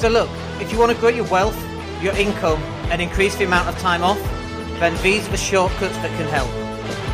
[0.00, 0.30] So look,
[0.62, 1.62] if you want to grow your wealth,
[2.02, 2.58] your income,
[2.90, 4.18] and increase the amount of time off,
[4.80, 6.48] then these are the shortcuts that can help.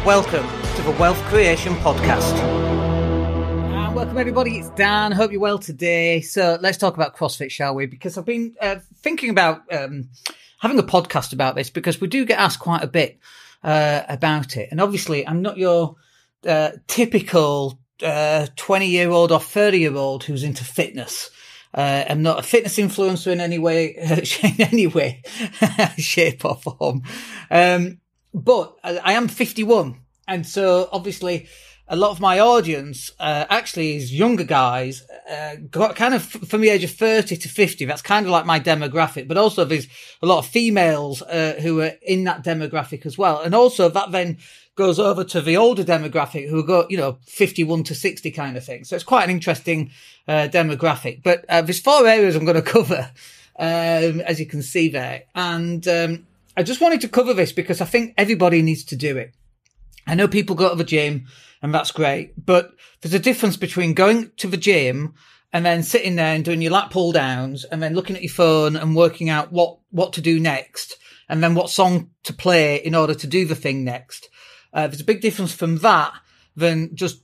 [0.07, 0.47] Welcome
[0.77, 2.33] to the Wealth Creation Podcast.
[2.35, 5.11] And welcome everybody, it's Dan.
[5.11, 6.21] Hope you're well today.
[6.21, 7.87] So let's talk about CrossFit, shall we?
[7.87, 10.11] Because I've been uh, thinking about um,
[10.61, 13.19] having a podcast about this because we do get asked quite a bit
[13.65, 14.69] uh, about it.
[14.71, 15.97] And obviously, I'm not your
[16.47, 21.33] uh, typical 20 uh, year old or 30 year old who's into fitness.
[21.77, 23.95] Uh, I'm not a fitness influencer in any way,
[24.43, 25.23] in any way,
[25.99, 27.03] shape or form.
[27.51, 28.01] Um,
[28.33, 30.01] but I am 51.
[30.27, 31.49] And so obviously
[31.89, 36.61] a lot of my audience, uh, actually is younger guys, uh, got kind of from
[36.61, 37.85] the age of 30 to 50.
[37.85, 39.87] That's kind of like my demographic, but also there's
[40.21, 43.41] a lot of females, uh, who are in that demographic as well.
[43.41, 44.39] And also that then
[44.77, 48.65] goes over to the older demographic who go, you know, 51 to 60 kind of
[48.65, 48.85] thing.
[48.85, 49.91] So it's quite an interesting
[50.29, 51.23] uh, demographic.
[51.23, 53.11] But uh, there's four areas I'm going to cover,
[53.59, 55.25] um, as you can see there.
[55.35, 59.17] And um, I just wanted to cover this because I think everybody needs to do
[59.17, 59.35] it.
[60.07, 61.27] I know people go to the gym
[61.63, 65.15] and that's great, but there's a difference between going to the gym
[65.53, 68.33] and then sitting there and doing your lat pull downs and then looking at your
[68.33, 72.77] phone and working out what, what to do next and then what song to play
[72.77, 74.29] in order to do the thing next.
[74.77, 76.13] Uh, there's a big difference from that
[76.55, 77.23] than just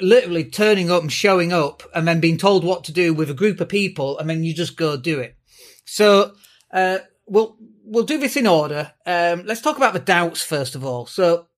[0.00, 3.34] literally turning up and showing up and then being told what to do with a
[3.34, 5.36] group of people and then you just go do it.
[5.84, 6.32] So,
[6.72, 8.92] uh, we'll, we'll do this in order.
[9.04, 11.06] Um, let's talk about the doubts first of all.
[11.06, 11.48] So,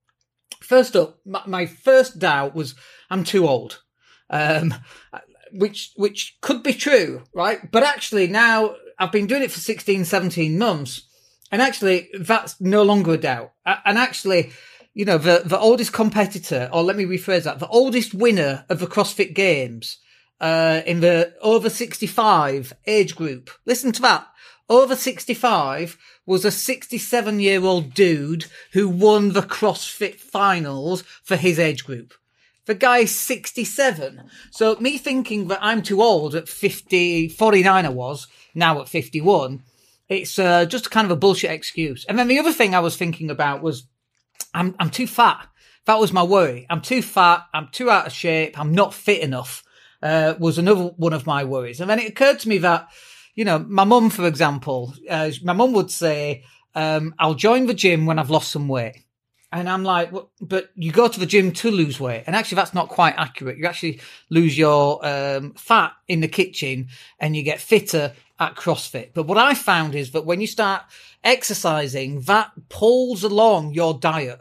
[0.63, 2.75] first up, my, my first doubt was
[3.11, 3.83] I'm too old.
[4.31, 4.75] Um,
[5.53, 7.71] which, which could be true, right?
[7.71, 11.07] But actually now I've been doing it for 16, 17 months.
[11.51, 13.53] And actually that's no longer a doubt.
[13.67, 14.53] And actually,
[14.95, 18.79] you know, the, the oldest competitor, or let me rephrase that, the oldest winner of
[18.79, 19.99] the CrossFit Games,
[20.41, 23.51] uh, in the over 65 age group.
[23.65, 24.27] Listen to that.
[24.69, 31.59] Over 65 was a 67 year old dude who won the CrossFit finals for his
[31.59, 32.15] age group.
[32.67, 34.23] The guy's 67.
[34.51, 39.63] So me thinking that I'm too old at 50, 49 I was, now at 51,
[40.09, 42.05] it's uh, just kind of a bullshit excuse.
[42.09, 43.87] And then the other thing I was thinking about was
[44.55, 45.49] I'm I'm too fat.
[45.87, 46.67] That was my worry.
[46.71, 47.47] I'm too fat.
[47.53, 48.59] I'm too out of shape.
[48.59, 49.65] I'm not fit enough.
[50.03, 51.81] Uh, was another one of my worries.
[51.81, 52.89] And then it occurred to me that,
[53.35, 56.45] you know, my mum, for example, uh, my mum would say,
[56.75, 59.05] um, I'll join the gym when I've lost some weight.
[59.53, 62.25] And I'm like, well, but you go to the gym to lose weight.
[62.27, 63.59] And actually, that's not quite accurate.
[63.59, 64.01] You actually
[64.31, 66.89] lose your um, fat in the kitchen
[67.21, 69.15] and you get fitter at CrossFit.
[69.15, 70.83] But what I found is that when you start
[71.23, 74.41] exercising, that pulls along your diet,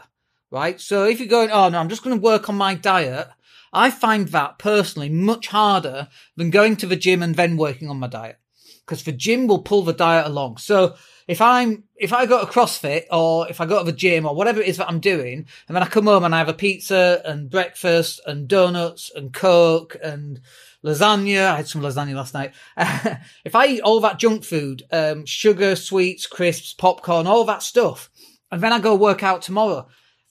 [0.49, 0.81] right?
[0.81, 3.27] So if you're going, oh no, I'm just going to work on my diet,
[3.71, 7.99] I find that personally much harder than going to the gym and then working on
[7.99, 8.37] my diet.
[8.79, 10.57] Because the gym will pull the diet along.
[10.57, 10.95] So
[11.27, 14.35] if I'm, if I go to CrossFit or if I go to the gym or
[14.35, 16.53] whatever it is that I'm doing, and then I come home and I have a
[16.53, 20.41] pizza and breakfast and donuts and Coke and
[20.83, 21.45] lasagna.
[21.45, 22.53] I had some lasagna last night.
[23.45, 28.09] if I eat all that junk food, um, sugar, sweets, crisps, popcorn, all that stuff,
[28.51, 29.87] and then I go work out tomorrow,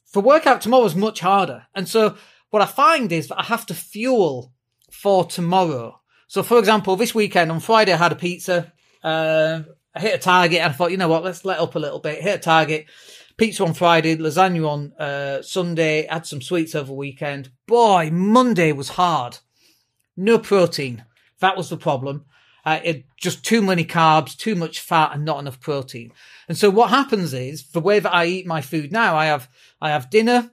[0.07, 1.67] for workout tomorrow is much harder.
[1.75, 2.17] And so
[2.51, 4.53] what I find is that I have to fuel
[4.91, 6.01] for tomorrow.
[6.27, 8.73] So for example, this weekend on Friday, I had a pizza.
[9.03, 9.63] Uh,
[9.95, 11.99] I hit a target and I thought, you know what, let's let up a little
[11.99, 12.23] bit.
[12.23, 12.87] Hit a target.
[13.37, 17.51] Pizza on Friday, lasagna on uh, Sunday, had some sweets over weekend.
[17.67, 19.39] Boy, Monday was hard
[20.17, 21.05] no protein.
[21.41, 22.25] That was the problem.
[22.65, 26.13] Uh, it, just too many carbs, too much fat, and not enough protein.
[26.49, 29.49] And so what happens is the way that I eat my food now, I have
[29.81, 30.51] I have dinner,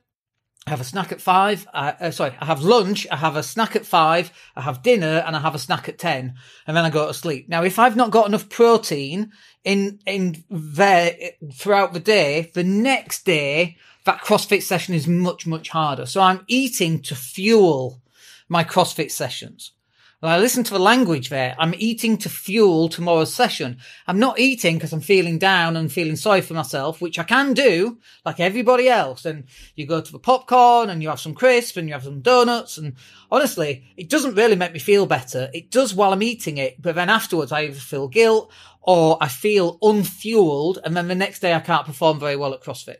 [0.65, 1.67] I have a snack at five.
[1.73, 5.23] Uh, uh, sorry, I have lunch, I have a snack at five, I have dinner,
[5.25, 6.35] and I have a snack at ten,
[6.65, 7.49] and then I go to sleep.
[7.49, 9.31] Now, if I've not got enough protein
[9.65, 11.13] in in there
[11.53, 13.75] throughout the day, the next day
[14.05, 16.05] that CrossFit session is much much harder.
[16.05, 18.01] So I'm eating to fuel
[18.49, 19.73] my CrossFit sessions.
[20.19, 23.77] When I listen to the language there, I'm eating to fuel tomorrow's session.
[24.07, 27.53] I'm not eating because I'm feeling down and feeling sorry for myself, which I can
[27.53, 29.25] do like everybody else.
[29.25, 29.43] And
[29.75, 32.79] you go to the popcorn and you have some crisps and you have some donuts.
[32.79, 32.95] And
[33.29, 35.51] honestly, it doesn't really make me feel better.
[35.53, 38.51] It does while I'm eating it, but then afterwards I either feel guilt
[38.81, 40.79] or I feel unfueled.
[40.83, 42.97] And then the next day I can't perform very well at CrossFit.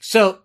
[0.00, 0.43] So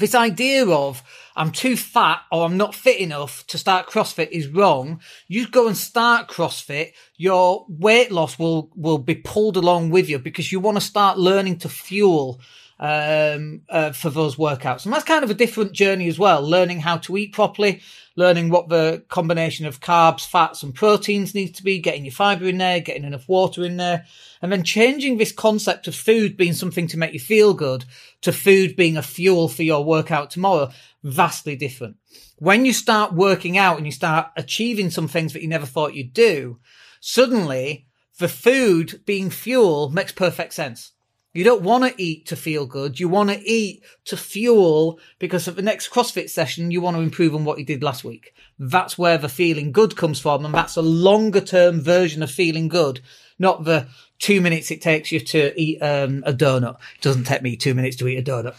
[0.00, 1.02] this idea of
[1.36, 5.00] I'm too fat or I'm not fit enough to start CrossFit is wrong.
[5.28, 10.18] You go and start CrossFit, your weight loss will, will be pulled along with you
[10.18, 12.40] because you want to start learning to fuel
[12.80, 14.84] um, uh, for those workouts.
[14.84, 17.82] And that's kind of a different journey as well, learning how to eat properly,
[18.16, 22.46] learning what the combination of carbs, fats and proteins needs to be, getting your fiber
[22.46, 24.06] in there, getting enough water in there,
[24.40, 27.84] and then changing this concept of food being something to make you feel good
[28.22, 30.70] to food being a fuel for your workout tomorrow.
[31.02, 31.96] Vastly different.
[32.38, 35.94] When you start working out and you start achieving some things that you never thought
[35.94, 36.58] you'd do,
[36.98, 37.86] suddenly
[38.18, 40.92] the food being fuel makes perfect sense
[41.32, 42.98] you don't want to eat to feel good.
[42.98, 47.02] You want to eat to fuel because at the next CrossFit session, you want to
[47.02, 48.34] improve on what you did last week.
[48.58, 50.44] That's where the feeling good comes from.
[50.44, 53.00] And that's a longer term version of feeling good,
[53.38, 53.86] not the
[54.18, 56.74] two minutes it takes you to eat um, a donut.
[56.96, 58.56] It doesn't take me two minutes to eat a donut.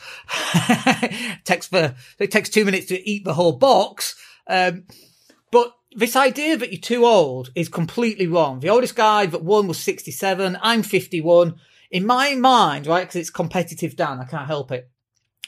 [1.04, 4.16] it takes the, it takes two minutes to eat the whole box.
[4.48, 4.86] Um,
[5.52, 8.62] but this idea that you're too old is completely wrong.
[8.62, 10.58] The oldest guy that won was 67.
[10.62, 11.56] I'm 51
[11.92, 13.02] in my mind, right?
[13.02, 14.20] Because it's competitive, Dan.
[14.20, 14.90] I can't help it.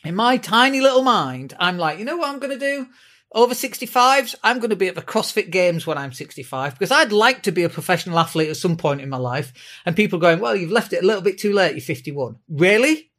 [0.03, 2.87] In my tiny little mind, I'm like, you know what I'm going to do?
[3.31, 7.11] Over 65s, I'm going to be at the CrossFit Games when I'm 65 because I'd
[7.11, 9.53] like to be a professional athlete at some point in my life.
[9.85, 11.71] And people going, well, you've left it a little bit too late.
[11.71, 12.37] You're 51.
[12.49, 13.09] Really?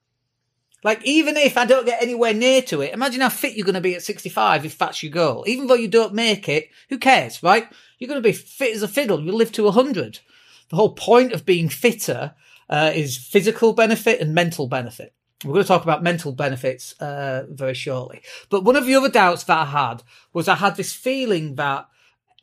[0.85, 3.75] Like, even if I don't get anywhere near to it, imagine how fit you're going
[3.75, 5.43] to be at 65 if that's your goal.
[5.49, 7.67] Even though you don't make it, who cares, right?
[7.99, 9.21] You're going to be fit as a fiddle.
[9.21, 10.21] You'll live to 100.
[10.69, 12.35] The whole point of being fitter
[12.69, 15.15] uh, is physical benefit and mental benefit.
[15.45, 18.23] We're going to talk about mental benefits uh, very shortly.
[18.49, 20.03] But one of the other doubts that I had
[20.33, 21.87] was I had this feeling that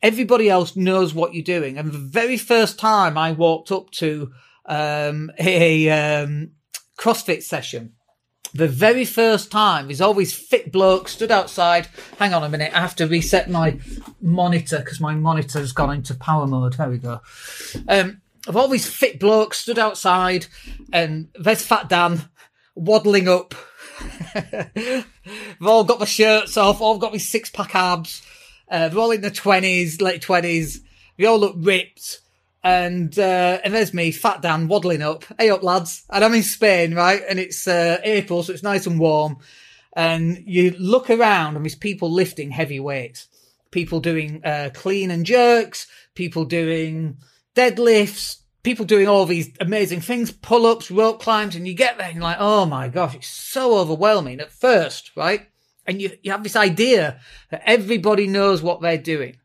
[0.02, 1.78] everybody else knows what you're doing.
[1.78, 4.32] And the very first time I walked up to
[4.66, 6.52] um, a um,
[6.98, 7.94] CrossFit session,
[8.54, 11.88] the very first time, there's always fit bloke stood outside.
[12.18, 13.78] Hang on a minute, I have to reset my
[14.20, 16.74] monitor because my monitor's gone into power mode.
[16.74, 17.20] There we go.
[17.88, 20.46] Um, of all these fit blokes stood outside,
[20.92, 22.28] and there's Fat Dan
[22.74, 23.54] waddling up.
[24.34, 25.04] They've
[25.66, 28.22] all got the shirts off, all got these six pack abs.
[28.70, 30.80] Uh, they're all in their twenties, late twenties.
[31.18, 32.20] They all look ripped.
[32.64, 35.24] And uh, and there's me, Fat Dan, waddling up.
[35.38, 36.04] Hey up, lads!
[36.10, 37.20] And I'm in Spain, right?
[37.28, 39.38] And it's uh, April, so it's nice and warm.
[39.94, 43.26] And you look around, and there's people lifting heavy weights,
[43.72, 47.18] people doing uh, clean and jerks, people doing
[47.54, 52.06] deadlifts, people doing all these amazing things, pull ups, rope climbs, and you get there
[52.06, 55.48] and you're like, oh my gosh, it's so overwhelming at first, right?
[55.86, 57.20] And you, you have this idea
[57.50, 59.38] that everybody knows what they're doing.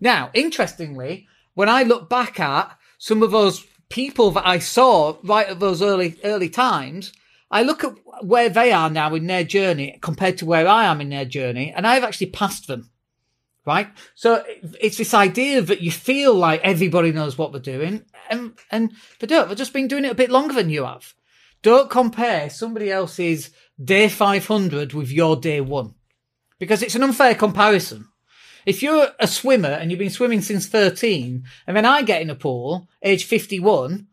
[0.00, 5.48] Now, interestingly, when I look back at some of those people that I saw right
[5.48, 7.12] at those early, early times,
[7.50, 11.00] I look at where they are now in their journey compared to where I am
[11.00, 12.90] in their journey, and I've actually passed them
[13.64, 13.88] right?
[14.14, 14.44] So
[14.80, 19.26] it's this idea that you feel like everybody knows what they're doing, and and they
[19.26, 19.48] don't.
[19.48, 21.14] They've just been doing it a bit longer than you have.
[21.62, 23.50] Don't compare somebody else's
[23.82, 25.94] day 500 with your day one,
[26.58, 28.08] because it's an unfair comparison.
[28.64, 32.30] If you're a swimmer and you've been swimming since 13, and then I get in
[32.30, 34.06] a pool, age 51,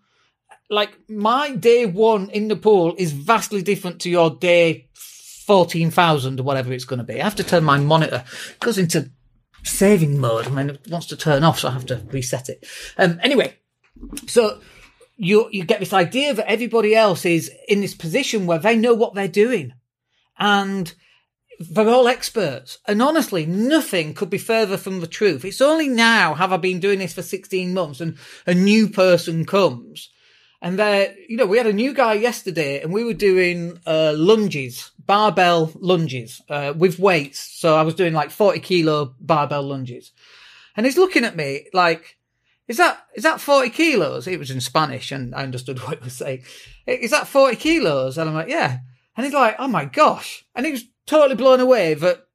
[0.69, 6.43] like my day one in the pool is vastly different to your day 14,000 or
[6.43, 7.19] whatever it's going to be.
[7.19, 9.11] I have to turn my monitor, it goes into
[9.63, 12.65] saving mode and then it wants to turn off, so I have to reset it.
[12.97, 13.57] Um, anyway,
[14.27, 14.59] so
[15.17, 18.94] you you get this idea that everybody else is in this position where they know
[18.94, 19.73] what they're doing,
[20.38, 20.94] and
[21.59, 22.77] they're all experts.
[22.88, 25.44] And honestly, nothing could be further from the truth.
[25.44, 28.17] It's only now have I been doing this for 16 months and
[28.47, 30.09] a new person comes
[30.61, 34.13] and there, you know, we had a new guy yesterday and we were doing, uh,
[34.16, 37.39] lunges, barbell lunges, uh, with weights.
[37.39, 40.11] So I was doing like 40 kilo barbell lunges.
[40.78, 42.19] And he's looking at me like,
[42.68, 44.28] is that, is that 40 kilos?
[44.28, 46.44] It was in Spanish and I understood what he was saying.
[46.85, 48.19] Is that 40 kilos?
[48.19, 48.81] And I'm like, yeah.
[49.18, 50.45] And he's like, oh my gosh.
[50.54, 52.28] And he was totally blown away that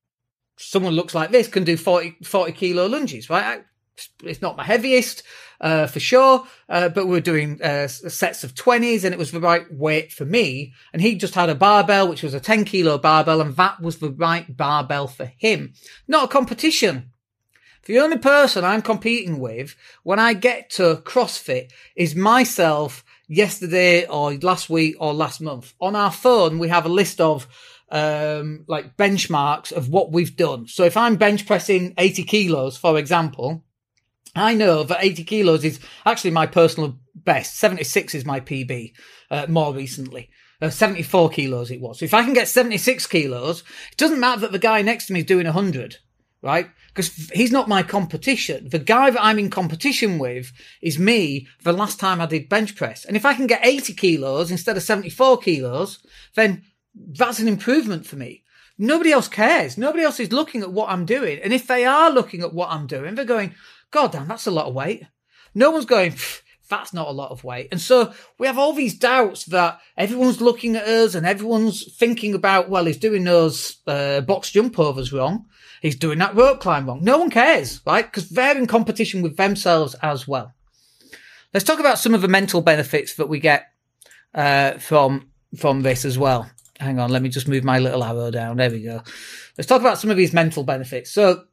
[0.56, 3.64] someone looks like this can do 40, 40 kilo lunges, right?
[4.22, 5.22] It's not my heaviest
[5.60, 6.46] uh, for sure.
[6.68, 10.12] Uh, but we were doing uh, sets of 20s and it was the right weight
[10.12, 10.74] for me.
[10.92, 13.98] And he just had a barbell, which was a 10 kilo barbell, and that was
[13.98, 15.74] the right barbell for him.
[16.06, 17.10] Not a competition.
[17.86, 24.34] The only person I'm competing with when I get to CrossFit is myself yesterday or
[24.34, 25.74] last week or last month.
[25.80, 27.46] On our phone, we have a list of
[27.90, 30.66] um, like benchmarks of what we've done.
[30.66, 33.64] So if I'm bench pressing 80 kilos, for example,
[34.34, 37.58] I know that 80 kilos is actually my personal best.
[37.58, 38.92] 76 is my PB,
[39.30, 40.30] uh, more recently.
[40.60, 41.98] Uh, 74 kilos it was.
[41.98, 45.12] So if I can get 76 kilos, it doesn't matter that the guy next to
[45.12, 45.96] me is doing 100,
[46.42, 46.68] right?
[46.88, 48.68] Because he's not my competition.
[48.68, 52.76] The guy that I'm in competition with is me the last time I did bench
[52.76, 53.04] press.
[53.04, 55.98] And if I can get 80 kilos instead of 74 kilos,
[56.34, 56.62] then
[56.94, 58.44] that's an improvement for me.
[58.78, 59.78] Nobody else cares.
[59.78, 61.40] Nobody else is looking at what I'm doing.
[61.42, 63.54] And if they are looking at what I'm doing, they're going,
[63.90, 65.06] God damn, that's a lot of weight.
[65.54, 66.14] No one's going,
[66.68, 67.68] that's not a lot of weight.
[67.70, 72.34] And so we have all these doubts that everyone's looking at us and everyone's thinking
[72.34, 75.46] about, well, he's doing those uh, box jump overs wrong.
[75.82, 77.04] He's doing that rope climb wrong.
[77.04, 78.04] No one cares, right?
[78.04, 80.54] Because they're in competition with themselves as well.
[81.52, 83.66] Let's talk about some of the mental benefits that we get
[84.34, 86.50] uh, from from this as well.
[86.80, 88.56] Hang on, let me just move my little arrow down.
[88.56, 89.02] There we go.
[89.56, 91.12] Let's talk about some of these mental benefits.
[91.12, 91.44] So,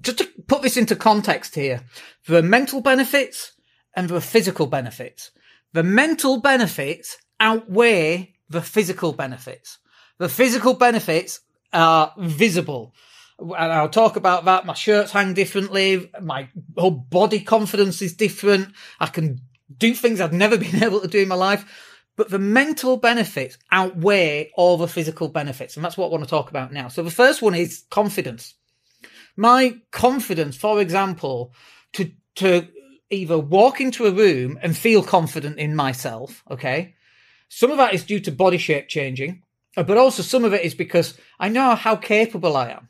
[0.00, 1.82] just to put this into context here,
[2.28, 3.52] are mental benefits
[3.94, 5.30] and are physical benefits.
[5.72, 9.78] The mental benefits outweigh the physical benefits.
[10.18, 11.40] The physical benefits
[11.72, 12.94] are visible.
[13.38, 14.64] And I'll talk about that.
[14.64, 16.10] My shirts hang differently.
[16.20, 18.68] My whole body confidence is different.
[18.98, 19.40] I can
[19.76, 21.64] do things I've never been able to do in my life.
[22.16, 25.76] But the mental benefits outweigh all the physical benefits.
[25.76, 26.88] And that's what I want to talk about now.
[26.88, 28.54] So the first one is confidence.
[29.36, 31.52] My confidence, for example,
[31.94, 32.68] to, to
[33.10, 36.42] either walk into a room and feel confident in myself.
[36.50, 36.94] Okay.
[37.48, 39.42] Some of that is due to body shape changing,
[39.76, 42.88] uh, but also some of it is because I know how capable I am.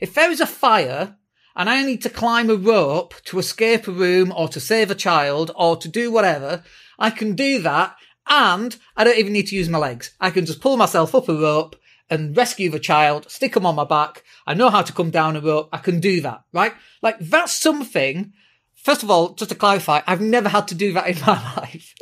[0.00, 1.16] If there is a fire
[1.54, 4.96] and I need to climb a rope to escape a room or to save a
[4.96, 6.64] child or to do whatever,
[6.98, 7.96] I can do that
[8.26, 10.14] and I don't even need to use my legs.
[10.20, 11.76] I can just pull myself up a rope
[12.12, 14.22] and rescue the child, stick them on my back.
[14.46, 15.70] I know how to come down a rope.
[15.72, 16.74] I can do that, right?
[17.00, 18.34] Like that's something.
[18.74, 21.94] First of all, just to clarify, I've never had to do that in my life,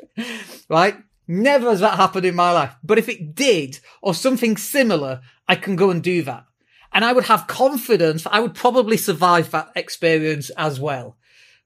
[0.69, 0.97] right?
[1.29, 2.75] Never has that happened in my life.
[2.83, 6.45] But if it did or something similar, I can go and do that.
[6.93, 11.17] And I would have confidence I would probably survive that experience as well.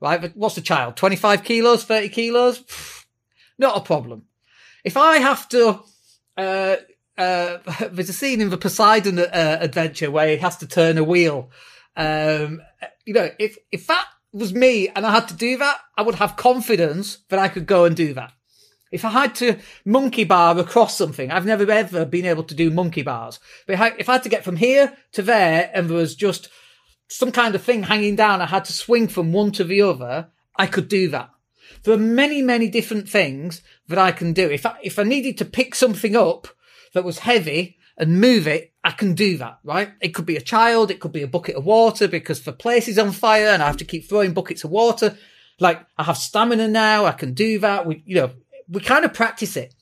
[0.03, 0.21] Right?
[0.21, 0.97] But what's the child?
[0.97, 2.63] 25 kilos, 30 kilos?
[3.59, 4.25] Not a problem.
[4.85, 5.81] If I have to,
[6.37, 6.77] uh,
[7.17, 7.59] uh,
[7.91, 11.51] there's a scene in the Poseidon uh, adventure where he has to turn a wheel.
[11.97, 12.63] Um,
[13.05, 16.17] you know, if, if that was me and I had to do that, I would
[16.17, 18.33] have confidence that I could go and do that.
[18.91, 22.71] If I had to monkey bar across something, I've never ever been able to do
[22.71, 23.41] monkey bars.
[23.67, 26.49] But if I, had to get from here to there and there was just
[27.09, 30.29] some kind of thing hanging down, I had to swing from one to the other,
[30.57, 31.31] I could do that.
[31.83, 34.49] There are many, many different things that I can do.
[34.49, 36.49] If I, if I needed to pick something up
[36.95, 39.93] that was heavy and move it, I can do that, right?
[40.01, 40.91] It could be a child.
[40.91, 43.67] It could be a bucket of water because the place is on fire and I
[43.67, 45.17] have to keep throwing buckets of water.
[45.61, 47.05] Like I have stamina now.
[47.05, 47.87] I can do that.
[47.87, 48.31] We, you know,
[48.69, 49.75] we kind of practice it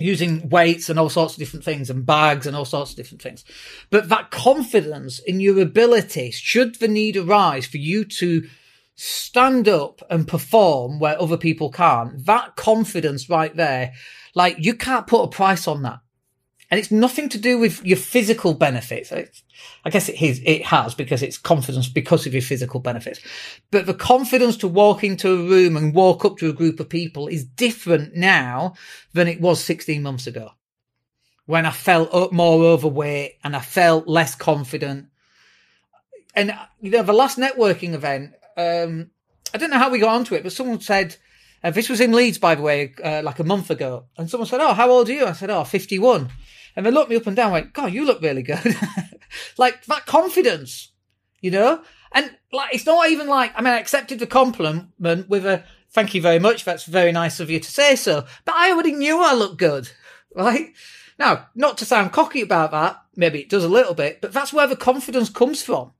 [0.00, 3.22] using weights and all sorts of different things and bags and all sorts of different
[3.22, 3.44] things.
[3.90, 8.48] But that confidence in your ability, should the need arise for you to
[8.94, 12.24] stand up and perform where other people can't.
[12.26, 13.92] That confidence right there,
[14.34, 16.00] like you can't put a price on that.
[16.70, 19.10] And it's nothing to do with your physical benefits.
[19.10, 19.42] It's,
[19.84, 23.20] I guess it is, it has because it's confidence because of your physical benefits.
[23.70, 26.88] But the confidence to walk into a room and walk up to a group of
[26.88, 28.74] people is different now
[29.14, 30.52] than it was 16 months ago
[31.48, 35.06] when I felt more overweight and I felt less confident.
[36.34, 39.10] And, you know, the last networking event, um,
[39.54, 41.16] I don't know how we got onto it, but someone said,
[41.64, 44.04] uh, this was in Leeds, by the way, uh, like a month ago.
[44.18, 45.24] And someone said, Oh, how old are you?
[45.24, 46.28] I said, Oh, 51.
[46.78, 48.76] And they looked me up and down and went, God, you look really good.
[49.58, 50.92] like that confidence,
[51.40, 51.82] you know?
[52.12, 56.14] And like, it's not even like, I mean, I accepted the compliment with a thank
[56.14, 56.64] you very much.
[56.64, 58.26] That's very nice of you to say so.
[58.44, 59.90] But I already knew I looked good,
[60.36, 60.72] right?
[61.18, 63.02] Now, not to sound cocky about that.
[63.16, 65.90] Maybe it does a little bit, but that's where the confidence comes from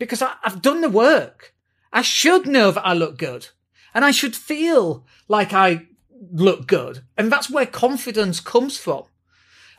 [0.00, 1.54] because I, I've done the work.
[1.92, 3.50] I should know that I look good
[3.94, 5.86] and I should feel like I
[6.32, 7.04] look good.
[7.16, 9.04] And that's where confidence comes from.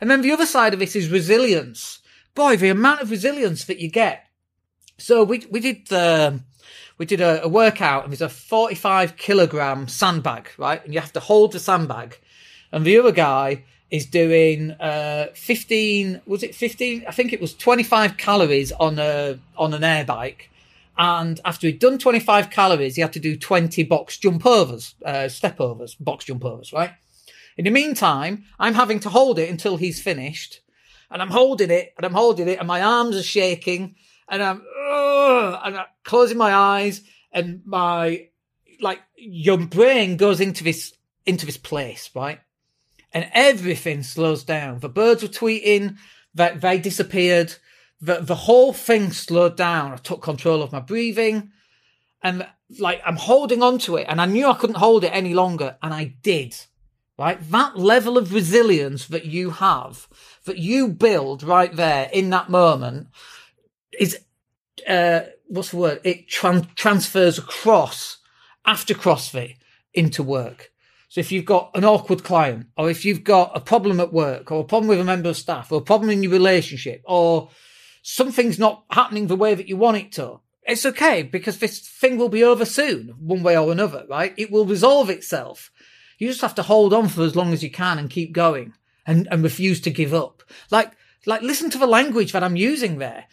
[0.04, 2.00] And then the other side of it is resilience.
[2.36, 4.26] Boy, the amount of resilience that you get.
[4.98, 6.42] So we, we did the,
[6.98, 10.84] we did a, a workout and there's a 45 kilogram sandbag, right?
[10.84, 12.20] And you have to hold the sandbag.
[12.74, 17.06] And the other guy is doing, uh, 15, was it 15?
[17.08, 20.50] I think it was 25 calories on a, on an air bike
[20.98, 25.30] and after he'd done 25 calories, he had to do 20 box jump overs, uh,
[25.30, 26.92] step overs, box jump overs, right?
[27.58, 30.62] In the meantime, I'm having to hold it until he's finished.
[31.12, 33.96] And I'm holding it and I'm holding it and my arms are shaking
[34.28, 38.30] and I'm, uh, and I'm closing my eyes and my,
[38.82, 40.94] like, your brain goes into this,
[41.26, 42.40] into this place, right?
[43.14, 44.80] And everything slows down.
[44.80, 45.98] The birds were tweeting
[46.34, 47.56] that they disappeared
[48.02, 49.94] the, the whole thing slowed down.
[49.94, 51.52] I took control of my breathing
[52.22, 52.46] and
[52.80, 55.78] like I'm holding on to it and I knew I couldn't hold it any longer
[55.82, 56.56] and I did.
[57.18, 57.40] Right?
[57.52, 60.08] That level of resilience that you have,
[60.46, 63.08] that you build right there in that moment
[64.00, 64.20] is,
[64.88, 66.02] uh, what's the word?
[66.04, 68.18] It tran- transfers across
[68.66, 69.58] after CrossFit
[69.94, 70.72] into work.
[71.08, 74.52] So if you've got an awkward client, or if you've got a problem at work,
[74.52, 77.52] or a problem with a member of staff, or a problem in your relationship, or
[78.02, 82.18] something's not happening the way that you want it to, it's okay because this thing
[82.18, 84.34] will be over soon, one way or another, right?
[84.38, 85.72] It will resolve itself.
[86.18, 88.74] You just have to hold on for as long as you can and keep going
[89.06, 90.44] and, and refuse to give up.
[90.72, 90.92] Like,
[91.26, 93.26] like listen to the language that I'm using there.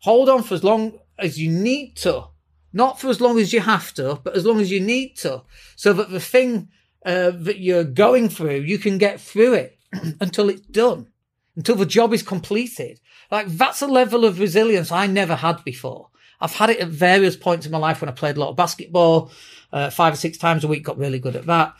[0.00, 2.26] Hold on for as long as you need to,
[2.72, 5.42] not for as long as you have to, but as long as you need to,
[5.76, 6.68] so that the thing
[7.06, 9.78] uh, that you're going through, you can get through it
[10.20, 11.08] until it's done,
[11.56, 13.00] until the job is completed.
[13.30, 16.08] Like that's a level of resilience I never had before.
[16.40, 18.56] I've had it at various points in my life when I played a lot of
[18.56, 19.30] basketball,
[19.72, 21.74] uh, five or six times a week, got really good at that.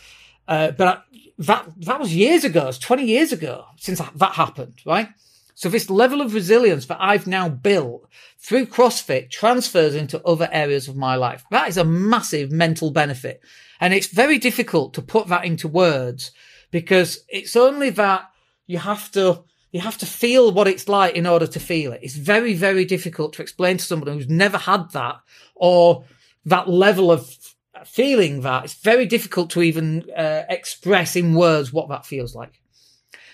[0.46, 2.68] Uh, but I, that, that was years ago.
[2.68, 5.08] It's 20 years ago since that happened, right?
[5.54, 8.08] So this level of resilience that I've now built
[8.38, 11.44] through CrossFit transfers into other areas of my life.
[11.50, 13.40] That is a massive mental benefit.
[13.80, 16.32] And it's very difficult to put that into words
[16.70, 18.30] because it's only that
[18.66, 22.00] you have to, you have to feel what it's like in order to feel it.
[22.02, 25.20] It's very, very difficult to explain to someone who's never had that
[25.54, 26.04] or
[26.44, 27.53] that level of
[27.86, 28.64] feeling that.
[28.64, 32.60] It's very difficult to even uh, express in words what that feels like.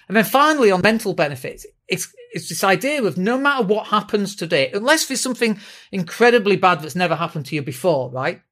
[0.09, 4.35] And then finally on mental benefits, it's, it's this idea of no matter what happens
[4.35, 5.59] today, unless there's something
[5.93, 8.43] incredibly bad that's never happened to you before, right?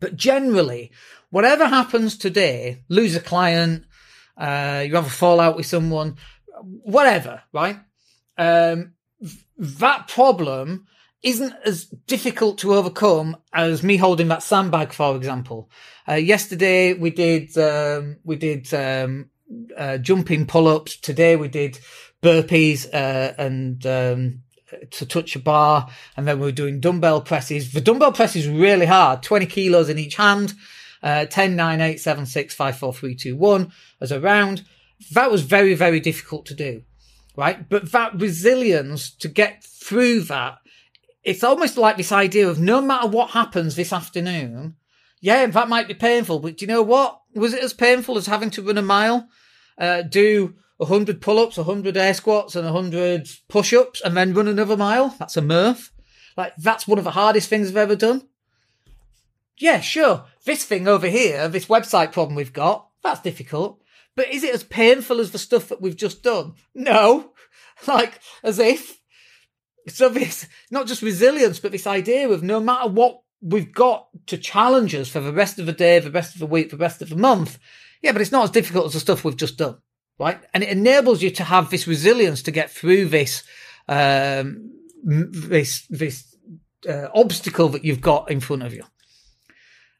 [0.00, 0.92] But generally,
[1.30, 3.84] whatever happens today, lose a client,
[4.36, 6.16] uh, you have a fallout with someone,
[6.60, 7.78] whatever, right?
[8.36, 8.92] Um,
[9.56, 10.86] that problem
[11.22, 15.70] isn't as difficult to overcome as me holding that sandbag, for example.
[16.08, 19.30] Uh, yesterday we did, um, we did, um,
[19.76, 20.96] uh, jumping pull-ups.
[20.96, 21.78] Today we did
[22.22, 24.42] burpees, uh, and, um,
[24.90, 25.88] to touch a bar.
[26.16, 27.72] And then we were doing dumbbell presses.
[27.72, 30.54] The dumbbell press is really hard, 20 kilos in each hand,
[31.02, 34.64] uh, 10, 9, 8, 7, 6, 5, 4, 3, 2, 1 as a round.
[35.12, 36.82] That was very, very difficult to do.
[37.36, 37.68] Right.
[37.68, 40.58] But that resilience to get through that,
[41.24, 44.76] it's almost like this idea of no matter what happens this afternoon,
[45.20, 47.20] yeah, that might be painful, but do you know what?
[47.34, 49.28] Was it as painful as having to run a mile?
[49.78, 55.14] Uh, do 100 pull-ups, 100 air squats and 100 push-ups and then run another mile.
[55.18, 55.92] That's a Murph.
[56.36, 58.28] Like that's one of the hardest things I've ever done.
[59.58, 60.24] Yeah, sure.
[60.44, 63.80] This thing over here, this website problem we've got, that's difficult.
[64.16, 66.54] But is it as painful as the stuff that we've just done?
[66.74, 67.30] No.
[67.88, 69.00] Like, as if.
[69.88, 74.38] So this, not just resilience, but this idea of no matter what we've got to
[74.38, 77.02] challenge us for the rest of the day, the rest of the week, the rest
[77.02, 77.58] of the month.
[78.00, 79.78] Yeah, but it's not as difficult as the stuff we've just done
[80.22, 80.40] right?
[80.54, 83.42] And it enables you to have this resilience to get through this,
[83.88, 84.70] um,
[85.02, 86.36] this, this,
[86.88, 88.84] uh, obstacle that you've got in front of you.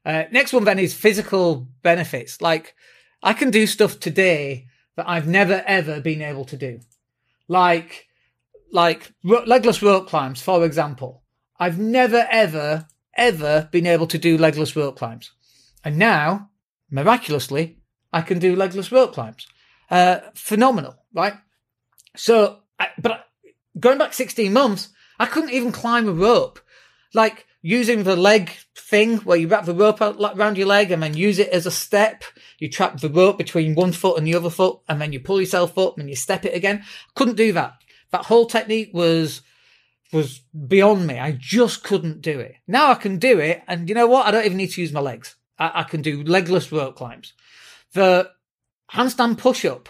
[0.04, 2.40] Uh, next one then is physical benefits.
[2.40, 2.74] Like
[3.22, 4.66] I can do stuff today
[4.96, 6.80] that I've never ever been able to do.
[7.48, 8.06] Like,
[8.72, 11.22] like legless rope climbs, for example.
[11.58, 15.30] I've never ever, ever been able to do legless rope climbs.
[15.84, 16.50] And now,
[16.90, 17.78] miraculously,
[18.12, 19.46] I can do legless rope climbs.
[19.90, 21.34] Uh, phenomenal, right?
[22.16, 23.26] So, I, but
[23.78, 26.58] going back 16 months, I couldn't even climb a rope.
[27.14, 31.14] Like using the leg thing where you wrap the rope around your leg and then
[31.14, 32.24] use it as a step.
[32.58, 35.40] You trap the rope between one foot and the other foot and then you pull
[35.40, 36.84] yourself up and you step it again.
[37.14, 37.74] Couldn't do that.
[38.12, 39.42] That whole technique was,
[40.12, 41.18] was beyond me.
[41.18, 42.56] I just couldn't do it.
[42.68, 43.62] Now I can do it.
[43.66, 44.26] And you know what?
[44.26, 45.36] I don't even need to use my legs.
[45.58, 47.32] I, I can do legless rope climbs.
[47.94, 48.30] The
[48.92, 49.88] handstand push up.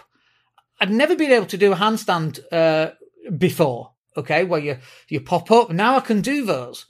[0.79, 2.91] I'd never been able to do a handstand uh,
[3.37, 3.91] before.
[4.15, 4.77] Okay, where you
[5.09, 5.71] you pop up.
[5.71, 6.85] Now I can do those.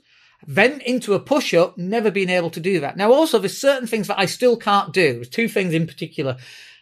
[0.46, 2.96] Then into a push up, never been able to do that.
[2.96, 5.14] Now also there's certain things that I still can't do.
[5.14, 6.36] There's two things in particular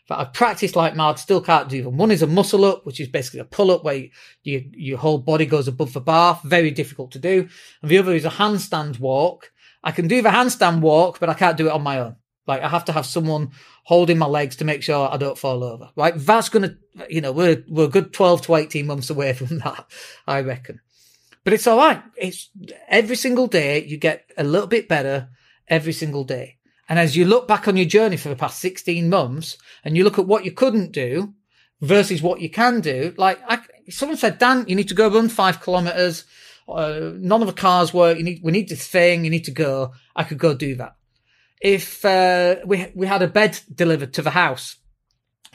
[0.08, 1.96] that I've practiced like mad, still can't do them.
[1.96, 4.10] One is a muscle up, which is basically a pull up where you,
[4.42, 6.40] you, your whole body goes above the bar.
[6.44, 7.48] Very difficult to do.
[7.80, 9.52] And the other is a handstand walk.
[9.84, 12.16] I can do the handstand walk, but I can't do it on my own.
[12.46, 13.50] Like I have to have someone
[13.84, 15.90] holding my legs to make sure I don't fall over.
[15.96, 16.14] Right?
[16.16, 16.76] That's gonna,
[17.08, 19.86] you know, we're we're a good twelve to eighteen months away from that,
[20.26, 20.80] I reckon.
[21.44, 22.02] But it's all right.
[22.16, 22.50] It's
[22.88, 25.28] every single day you get a little bit better
[25.68, 26.58] every single day.
[26.92, 30.04] And as you look back on your journey for the past 16 months and you
[30.04, 31.32] look at what you couldn't do
[31.80, 35.30] versus what you can do, like I, someone said, Dan, you need to go run
[35.30, 36.24] five kilometers.
[36.68, 38.18] Uh, none of the cars work.
[38.18, 39.24] You need, we need this thing.
[39.24, 39.94] You need to go.
[40.14, 40.96] I could go do that.
[41.62, 44.76] If, uh, we, we had a bed delivered to the house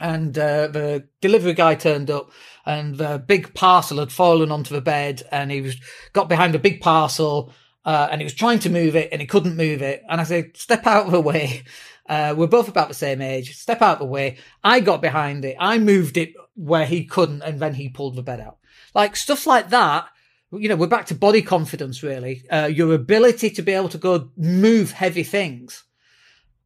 [0.00, 2.32] and, uh, the delivery guy turned up
[2.66, 5.76] and the big parcel had fallen onto the bed and he was,
[6.12, 7.52] got behind a big parcel,
[7.88, 10.02] uh, and he was trying to move it and he couldn't move it.
[10.10, 11.62] And I said, step out of the way.
[12.06, 13.56] Uh, we're both about the same age.
[13.56, 14.36] Step out of the way.
[14.62, 15.56] I got behind it.
[15.58, 18.58] I moved it where he couldn't, and then he pulled the bed out.
[18.94, 20.06] Like stuff like that.
[20.52, 22.44] You know, we're back to body confidence, really.
[22.50, 25.84] Uh, your ability to be able to go move heavy things.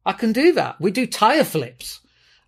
[0.05, 0.81] I can do that.
[0.81, 2.01] We do tire flips.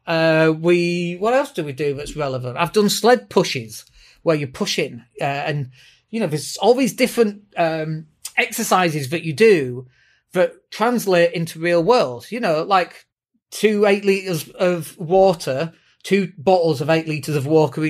[0.05, 2.57] Uh, we, what else do we do that's relevant?
[2.57, 3.85] I've done sled pushes
[4.23, 5.71] where you're pushing, uh, and,
[6.09, 9.87] you know, there's all these different, um, exercises that you do
[10.33, 12.31] that translate into real world.
[12.31, 13.05] You know, like
[13.51, 17.85] two eight liters of water, two bottles of eight liters of water,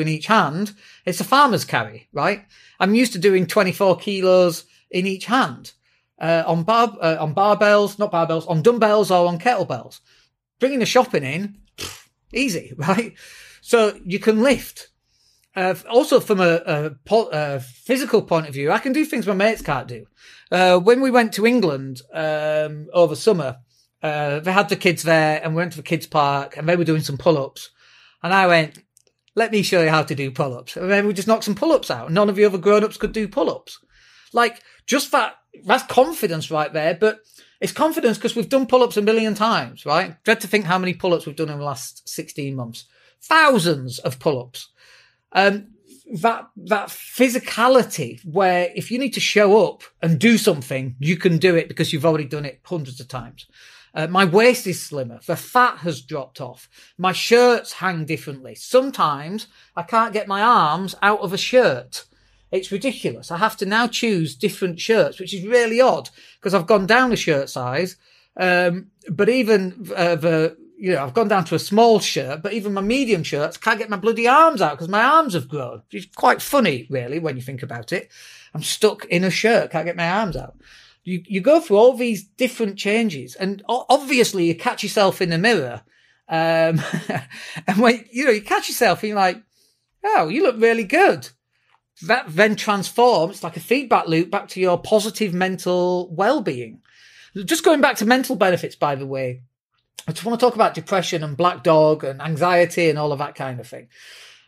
[0.00, 0.72] in each hand.
[1.04, 2.44] It's a farmer's carry, right?
[2.78, 5.72] I'm used to doing 24 kilos in each hand,
[6.20, 10.00] uh, on bar, uh, on barbells, not barbells, on dumbbells or on kettlebells.
[10.60, 11.56] Bringing the shopping in,
[12.32, 13.14] easy, right?
[13.60, 14.90] So you can lift.
[15.56, 16.90] Uh, also, from a, a,
[17.32, 20.04] a, physical point of view, I can do things my mates can't do.
[20.52, 23.56] Uh, when we went to England um, over summer,
[24.02, 26.76] uh, they had the kids there, and we went to the kids' park, and they
[26.76, 27.70] were doing some pull-ups,
[28.22, 28.78] and I went,
[29.34, 31.90] "Let me show you how to do pull-ups." And then we just knocked some pull-ups
[31.90, 32.12] out.
[32.12, 33.78] None of the other grown-ups could do pull-ups.
[34.34, 36.94] Like just that, that's confidence right there.
[36.94, 37.20] But
[37.62, 40.22] it's confidence because we've done pull-ups a million times, right?
[40.22, 42.84] Dread to think how many pull-ups we've done in the last sixteen months.
[43.22, 44.68] Thousands of pull-ups
[45.32, 45.68] um,
[46.14, 51.38] that that physicality where if you need to show up and do something, you can
[51.38, 53.46] do it because you've already done it hundreds of times.
[53.94, 55.18] Uh, my waist is slimmer.
[55.26, 56.68] The fat has dropped off.
[56.98, 58.54] My shirts hang differently.
[58.54, 62.04] Sometimes I can't get my arms out of a shirt.
[62.52, 63.30] It's ridiculous.
[63.30, 67.10] I have to now choose different shirts, which is really odd because I've gone down
[67.10, 67.96] a shirt size.
[68.38, 72.52] Um, but even uh, the you know, I've gone down to a small shirt, but
[72.52, 75.82] even my medium shirts can't get my bloody arms out because my arms have grown.
[75.90, 78.10] It's quite funny, really, when you think about it.
[78.54, 80.56] I'm stuck in a shirt, can't get my arms out.
[81.04, 85.38] You, you go through all these different changes and obviously you catch yourself in the
[85.38, 85.82] mirror.
[86.28, 86.82] Um,
[87.66, 89.42] and when, you know, you catch yourself and you're like,
[90.04, 91.28] oh, you look really good.
[92.02, 96.82] That then transforms like a feedback loop back to your positive mental well-being.
[97.44, 99.42] Just going back to mental benefits, by the way,
[100.08, 103.18] I just want to talk about depression and black dog and anxiety and all of
[103.18, 103.88] that kind of thing.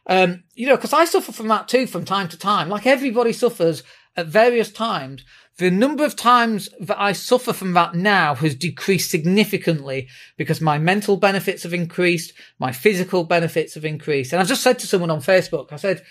[0.06, 2.68] Um, you know, because I suffer from that too from time to time.
[2.68, 3.82] Like everybody suffers
[4.16, 5.24] at various times.
[5.58, 10.78] The number of times that I suffer from that now has decreased significantly because my
[10.78, 14.32] mental benefits have increased, my physical benefits have increased.
[14.32, 16.04] And I've just said to someone on Facebook, I said,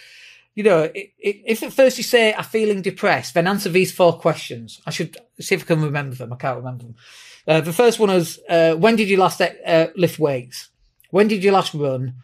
[0.57, 4.81] you know, if at first you say I'm feeling depressed, then answer these four questions.
[4.87, 6.33] I should see if I can remember them.
[6.33, 6.95] I can't remember them.
[7.47, 10.71] Uh, the first one was uh, when did you last uh, lift weights?
[11.11, 12.15] When did you last run?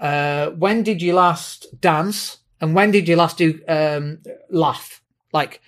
[0.00, 2.38] Uh, when did you last dance?
[2.62, 5.02] And when did you last do um, laugh?
[5.30, 5.60] Like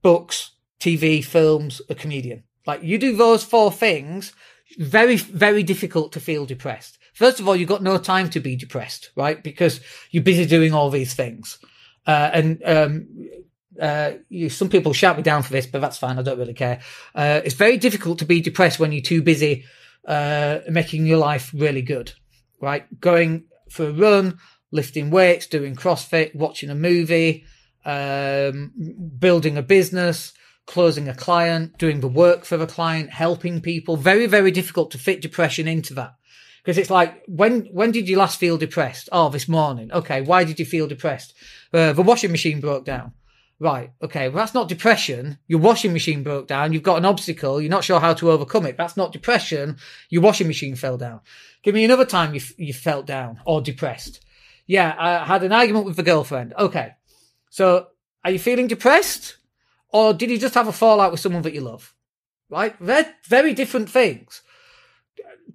[0.00, 2.44] books, TV, films, a comedian.
[2.68, 4.32] Like you do those four things,
[4.78, 6.98] very, very difficult to feel depressed.
[7.12, 9.42] First of all, you've got no time to be depressed, right?
[9.42, 11.58] Because you're busy doing all these things.
[12.06, 13.08] Uh, and um,
[13.80, 16.18] uh, you, some people shout me down for this, but that's fine.
[16.18, 16.80] I don't really care.
[17.14, 19.64] Uh, it's very difficult to be depressed when you're too busy
[20.06, 22.12] uh, making your life really good,
[22.60, 22.84] right?
[23.00, 24.38] Going for a run,
[24.70, 27.44] lifting weights, doing CrossFit, watching a movie,
[27.84, 28.72] um,
[29.18, 30.32] building a business,
[30.66, 33.96] closing a client, doing the work for the client, helping people.
[33.96, 36.14] Very, very difficult to fit depression into that.
[36.62, 39.08] Because it's like, when, when did you last feel depressed?
[39.10, 39.90] Oh, this morning.
[39.90, 40.20] Okay.
[40.20, 41.34] Why did you feel depressed?
[41.72, 43.12] Uh, the washing machine broke down.
[43.58, 43.90] Right.
[44.00, 44.28] Okay.
[44.28, 45.38] Well, that's not depression.
[45.48, 46.72] Your washing machine broke down.
[46.72, 47.60] You've got an obstacle.
[47.60, 48.76] You're not sure how to overcome it.
[48.76, 49.76] That's not depression.
[50.08, 51.20] Your washing machine fell down.
[51.62, 54.24] Give me another time you, you felt down or depressed.
[54.66, 54.94] Yeah.
[54.96, 56.54] I had an argument with the girlfriend.
[56.56, 56.92] Okay.
[57.50, 57.88] So
[58.24, 59.36] are you feeling depressed
[59.88, 61.92] or did you just have a fallout with someone that you love?
[62.48, 62.76] Right.
[62.80, 64.42] They're very different things.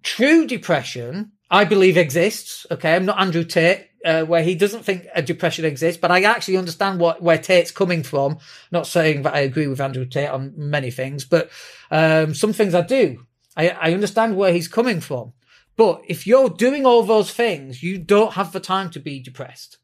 [0.03, 2.65] True depression, I believe exists.
[2.71, 2.95] Okay.
[2.95, 6.57] I'm not Andrew Tate uh, where he doesn't think a depression exists, but I actually
[6.57, 8.39] understand what where Tate's coming from.
[8.71, 11.49] Not saying that I agree with Andrew Tate on many things, but
[11.91, 13.25] um, some things I do.
[13.55, 15.33] I, I understand where he's coming from.
[15.75, 19.77] But if you're doing all those things, you don't have the time to be depressed.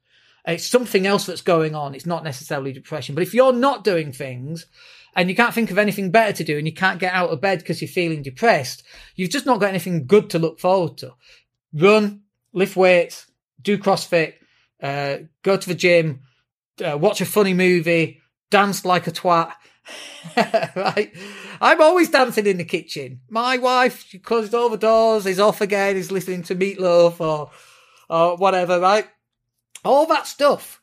[0.46, 1.96] It's something else that's going on.
[1.96, 3.16] It's not necessarily depression.
[3.16, 4.66] But if you're not doing things
[5.16, 7.42] and you can't think of anything better to do and you can't get out of
[7.42, 8.84] bed because you're feeling depressed,
[9.16, 11.14] you've just not got anything good to look forward to.
[11.74, 12.22] Run,
[12.52, 13.28] lift weights,
[13.62, 14.34] do CrossFit,
[14.82, 16.22] uh, go to the gym,
[16.84, 19.54] uh, watch a funny movie, dance like a twat.
[20.76, 21.12] right?
[21.60, 23.22] I'm always dancing in the kitchen.
[23.30, 27.52] My wife, she closes all the doors, is off again, is listening to Meatloaf or,
[28.10, 29.08] or whatever, right?
[29.84, 30.82] All that stuff.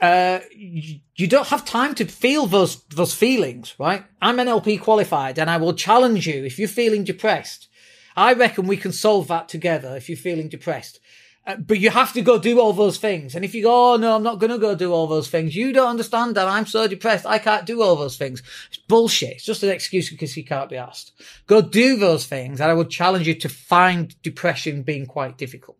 [0.00, 4.04] Uh, you, don't have time to feel those, those feelings, right?
[4.22, 7.68] I'm NLP qualified and I will challenge you if you're feeling depressed.
[8.16, 11.00] I reckon we can solve that together if you're feeling depressed.
[11.48, 13.34] Uh, but you have to go do all those things.
[13.34, 15.56] And if you go, oh no, I'm not going to go do all those things,
[15.56, 17.26] you don't understand that I'm so depressed.
[17.26, 18.42] I can't do all those things.
[18.68, 19.36] It's bullshit.
[19.36, 21.12] It's just an excuse because you can't be asked.
[21.46, 22.60] Go do those things.
[22.60, 25.78] And I would challenge you to find depression being quite difficult.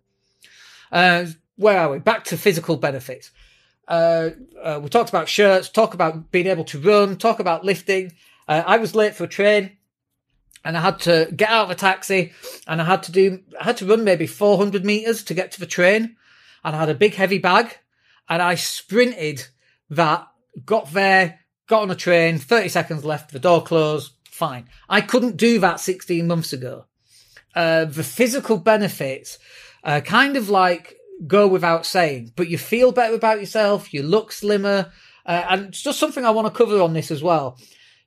[0.90, 1.26] Uh,
[1.56, 1.98] where are we?
[1.98, 3.30] Back to physical benefits.
[3.88, 4.30] Uh,
[4.62, 8.12] uh, we talked about shirts, talk about being able to run, talk about lifting.
[8.46, 9.78] Uh, I was late for a train
[10.64, 12.32] and I had to get out of a taxi
[12.66, 15.60] and I had to do, I had to run maybe 400 meters to get to
[15.60, 16.16] the train
[16.62, 17.78] and I had a big heavy bag
[18.28, 19.46] and I sprinted
[19.88, 20.28] that,
[20.66, 24.68] got there, got on a train, 30 seconds left, the door closed, fine.
[24.88, 26.84] I couldn't do that 16 months ago.
[27.54, 29.38] Uh, the physical benefits,
[29.82, 34.32] uh, kind of like go without saying, but you feel better about yourself, you look
[34.32, 34.92] slimmer,
[35.26, 37.58] uh, and it's just something I want to cover on this as well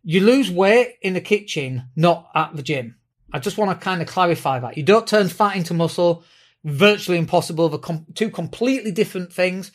[0.04, 2.96] you lose weight in the kitchen, not at the gym.
[3.32, 4.78] I just want to kind of clarify that.
[4.78, 6.24] You don't turn fat into muscle.
[6.64, 7.70] Virtually impossible.
[7.70, 9.72] They're com- two completely different things.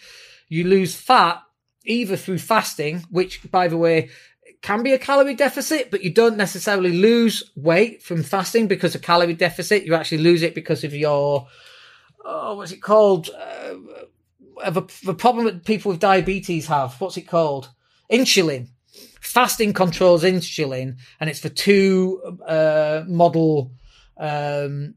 [0.48, 1.42] You lose fat
[1.84, 4.10] either through fasting, which, by the way,
[4.62, 9.02] can be a calorie deficit, but you don't necessarily lose weight from fasting because of
[9.02, 9.84] calorie deficit.
[9.84, 11.48] You actually lose it because of your,
[12.26, 13.30] oh, what's it called?
[13.30, 17.00] Uh, the, the problem that people with diabetes have.
[17.00, 17.70] What's it called?
[18.10, 18.68] Insulin
[19.26, 23.72] fasting controls insulin, and it's the two uh, model
[24.16, 24.94] um,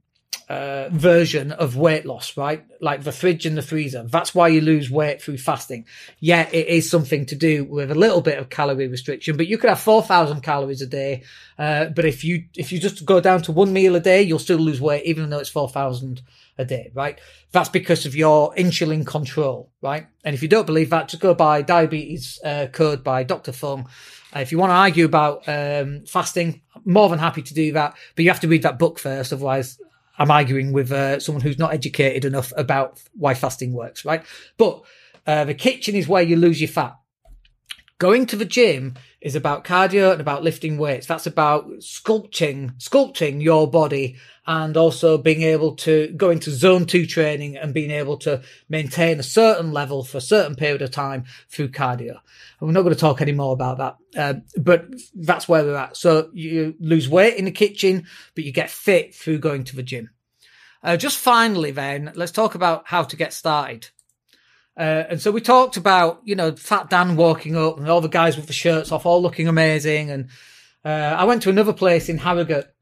[0.47, 2.63] uh, version of weight loss, right?
[2.79, 4.03] Like the fridge and the freezer.
[4.03, 5.85] That's why you lose weight through fasting.
[6.19, 9.57] Yeah, it is something to do with a little bit of calorie restriction, but you
[9.57, 11.23] could have 4,000 calories a day.
[11.57, 14.39] Uh, but if you, if you just go down to one meal a day, you'll
[14.39, 16.21] still lose weight, even though it's 4,000
[16.59, 17.19] a day, right?
[17.51, 20.05] That's because of your insulin control, right?
[20.23, 23.53] And if you don't believe that, just go buy diabetes uh, code by Dr.
[23.53, 23.87] Fung.
[24.35, 27.95] Uh, if you want to argue about um, fasting, more than happy to do that,
[28.15, 29.33] but you have to read that book first.
[29.33, 29.79] Otherwise,
[30.17, 34.23] I'm arguing with uh, someone who's not educated enough about why fasting works, right?
[34.57, 34.83] But
[35.25, 36.97] uh, the kitchen is where you lose your fat.
[37.99, 41.05] Going to the gym is about cardio and about lifting weights.
[41.05, 44.15] That's about sculpting, sculpting your body
[44.47, 49.19] and also being able to go into zone two training and being able to maintain
[49.19, 52.17] a certain level for a certain period of time through cardio.
[52.59, 53.97] And we're not going to talk any more about that.
[54.17, 55.97] Uh, but that's where we're at.
[55.97, 59.83] So you lose weight in the kitchen, but you get fit through going to the
[59.83, 60.09] gym.
[60.81, 63.89] Uh, just finally, then, let's talk about how to get started.
[64.79, 68.07] Uh, and so we talked about, you know, Fat Dan walking up and all the
[68.07, 70.09] guys with the shirts off, all looking amazing.
[70.09, 70.29] And
[70.85, 70.87] uh,
[71.17, 72.73] I went to another place in Harrogate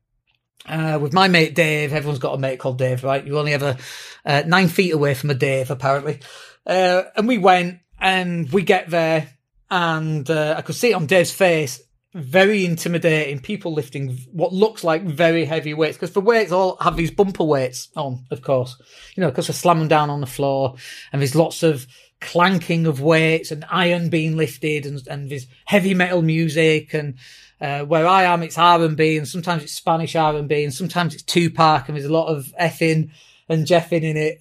[0.68, 1.94] uh, with my mate Dave.
[1.94, 3.26] Everyone's got a mate called Dave, right?
[3.26, 3.78] You're only ever
[4.24, 6.20] uh, nine feet away from a Dave, apparently.
[6.68, 9.30] Uh, and we went and we get there
[9.72, 11.82] and uh, I could see it on Dave's face.
[12.18, 13.40] Very intimidating.
[13.40, 17.44] People lifting what looks like very heavy weights because the weights all have these bumper
[17.44, 18.76] weights on, of course.
[19.16, 20.76] You know, because they're slamming down on the floor
[21.12, 21.88] and there's lots of
[22.20, 27.16] clanking of weights and iron being lifted and, and there's heavy metal music and
[27.60, 31.16] uh, where I am, it's R and sometimes it's Spanish R and B, and sometimes
[31.16, 33.10] it's Tupac, and there's a lot of effing
[33.50, 34.40] and jeffing in it.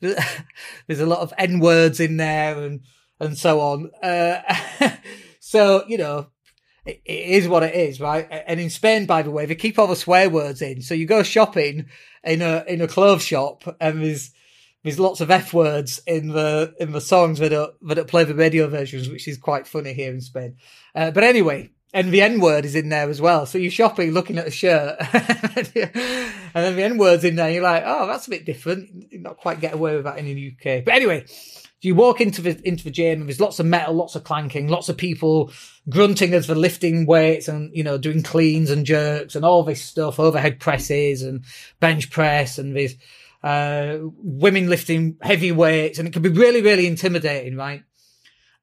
[0.86, 2.80] there's a lot of N words in there, and
[3.20, 3.90] and so on.
[4.02, 4.40] Uh,
[5.40, 6.26] so you know,
[7.04, 8.26] it, is what it is, right?
[8.30, 10.82] And in Spain, by the way, they keep all the swear words in.
[10.82, 11.86] So you go shopping
[12.24, 14.30] in a in a clothes shop, and there's
[14.82, 18.24] there's lots of f words in the in the songs that are that are play
[18.24, 20.56] the radio versions, which is quite funny here in Spain.
[20.94, 23.46] Uh, but anyway, and the N word is in there as well.
[23.46, 25.66] So you're shopping, looking at a shirt, and
[26.54, 27.50] then the N word's in there.
[27.50, 29.12] You're like, oh, that's a bit different.
[29.12, 30.84] You not quite get away with that in the UK.
[30.84, 31.26] But anyway,
[31.82, 34.68] you walk into the into the gym, and there's lots of metal, lots of clanking,
[34.68, 35.50] lots of people
[35.88, 39.82] grunting as they're lifting weights and you know doing cleans and jerks and all this
[39.82, 41.44] stuff, overhead presses and
[41.80, 42.94] bench press, and there's
[43.42, 47.82] uh, women lifting heavy weights, and it can be really, really intimidating, right?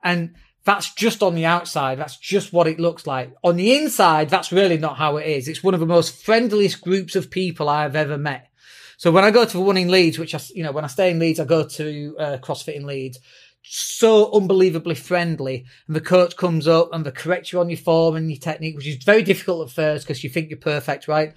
[0.03, 1.97] And that's just on the outside.
[1.97, 3.33] That's just what it looks like.
[3.43, 5.47] On the inside, that's really not how it is.
[5.47, 8.49] It's one of the most friendliest groups of people I have ever met.
[8.97, 11.11] So when I go to one in Leeds, which I, you know, when I stay
[11.11, 13.19] in Leeds, I go to uh, CrossFit in Leeds.
[13.61, 15.65] So unbelievably friendly.
[15.87, 18.75] And the coach comes up and they correct you on your form and your technique,
[18.75, 21.33] which is very difficult at first because you think you're perfect, right?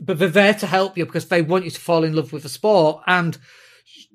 [0.00, 2.44] But they're there to help you because they want you to fall in love with
[2.44, 3.02] the sport.
[3.06, 3.36] And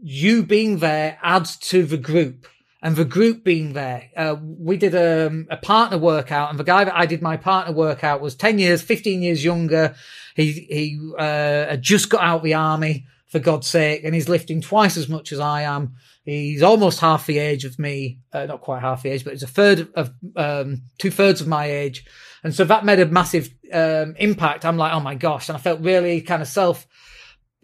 [0.01, 2.47] you being there adds to the group
[2.81, 4.09] and the group being there.
[4.15, 7.35] Uh, we did a, um, a, partner workout and the guy that I did my
[7.35, 9.95] partner workout was 10 years, 15 years younger.
[10.35, 14.29] He, he, uh, had just got out of the army for God's sake and he's
[14.29, 15.95] lifting twice as much as I am.
[16.23, 19.43] He's almost half the age of me, uh, not quite half the age, but he's
[19.43, 22.05] a third of, um, two thirds of my age.
[22.43, 24.65] And so that made a massive, um, impact.
[24.65, 25.49] I'm like, oh my gosh.
[25.49, 26.85] And I felt really kind of self,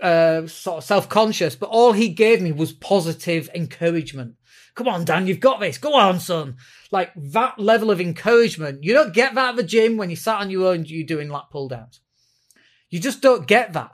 [0.02, 4.36] uh, sort of self-conscious, but all he gave me was positive encouragement.
[4.76, 5.78] Come on, Dan, you've got this.
[5.78, 6.58] Go on, son.
[6.92, 8.84] Like that level of encouragement.
[8.84, 11.30] You don't get that at the gym when you sat on your own, you're doing
[11.30, 12.01] lat pull downs.
[12.92, 13.92] You just don't get that.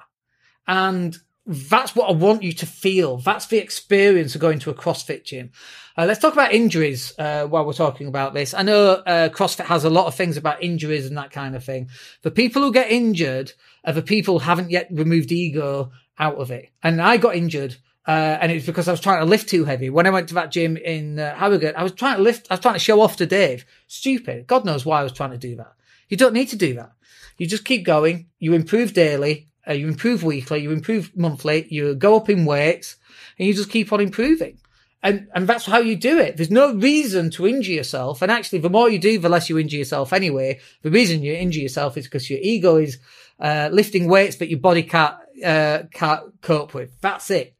[0.67, 3.17] And that's what I want you to feel.
[3.17, 5.51] That's the experience of going to a CrossFit gym.
[5.97, 8.53] Uh, let's talk about injuries uh, while we're talking about this.
[8.53, 11.63] I know uh, CrossFit has a lot of things about injuries and that kind of
[11.63, 11.89] thing.
[12.23, 13.53] The people who get injured
[13.85, 16.69] are the people who haven't yet removed ego out of it.
[16.83, 17.77] And I got injured.
[18.05, 19.89] Uh, and it's because I was trying to lift too heavy.
[19.89, 22.55] When I went to that gym in uh, Harrogate, I was trying to lift, I
[22.55, 23.65] was trying to show off to Dave.
[23.87, 24.47] Stupid.
[24.47, 25.73] God knows why I was trying to do that.
[26.09, 26.91] You don't need to do that.
[27.37, 28.27] You just keep going.
[28.39, 32.95] You improve daily uh, you improve weekly, you improve monthly, you go up in weights,
[33.37, 34.59] and you just keep on improving.
[35.03, 36.37] And, and that's how you do it.
[36.37, 38.21] There's no reason to injure yourself.
[38.21, 40.59] And actually, the more you do, the less you injure yourself anyway.
[40.81, 42.97] The reason you injure yourself is because your ego is,
[43.39, 46.99] uh, lifting weights that your body can't, uh, can't cope with.
[46.99, 47.53] That's it.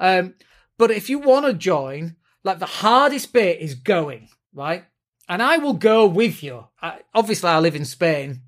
[0.00, 0.34] Um,
[0.78, 4.84] but if you want to join, like the hardest bit is going, right?
[5.28, 6.66] And I will go with you.
[6.82, 8.42] I, obviously, I live in Spain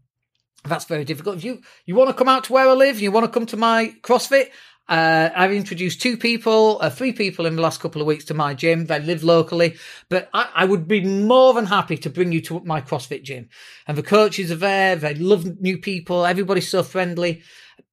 [0.65, 1.39] that's very difficult.
[1.39, 3.47] If you, you want to come out to where I live, you want to come
[3.47, 4.51] to my CrossFit,
[4.91, 8.35] uh, I've introduced two people, uh, three people in the last couple of weeks to
[8.35, 8.87] my gym.
[8.87, 9.77] They live locally,
[10.09, 13.49] but I, I, would be more than happy to bring you to my CrossFit gym.
[13.87, 14.97] And the coaches are there.
[14.97, 16.27] They love new people.
[16.27, 17.43] Everybody's so friendly.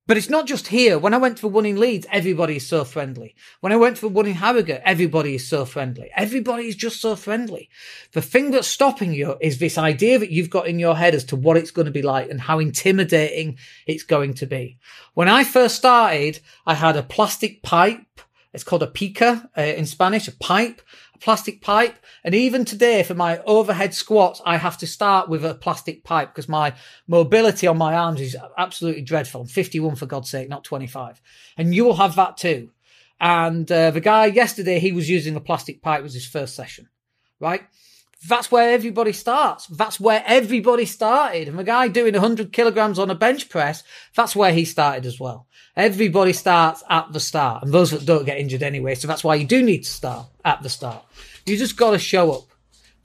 [0.07, 0.97] But it's not just here.
[0.97, 3.35] When I went for one in Leeds, everybody is so friendly.
[3.59, 6.09] When I went for one in Harrogate, everybody is so friendly.
[6.15, 7.69] Everybody is just so friendly.
[8.13, 11.25] The thing that's stopping you is this idea that you've got in your head as
[11.25, 14.77] to what it's going to be like and how intimidating it's going to be.
[15.13, 18.21] When I first started, I had a plastic pipe.
[18.53, 20.81] It's called a pica uh, in Spanish, a pipe
[21.19, 21.97] plastic pipe.
[22.23, 26.29] And even today, for my overhead squats, I have to start with a plastic pipe
[26.29, 26.73] because my
[27.07, 29.41] mobility on my arms is absolutely dreadful.
[29.41, 31.21] I'm 51 for God's sake, not 25.
[31.57, 32.71] And you will have that too.
[33.19, 36.87] And uh, the guy yesterday, he was using a plastic pipe was his first session,
[37.39, 37.63] right?
[38.25, 39.67] That's where everybody starts.
[39.67, 41.47] That's where everybody started.
[41.47, 43.83] And the guy doing 100 kilograms on a bench press,
[44.15, 45.47] that's where he started as well.
[45.75, 48.95] Everybody starts at the start, and those that don't get injured anyway.
[48.95, 51.05] So that's why you do need to start at the start.
[51.45, 52.45] You just got to show up.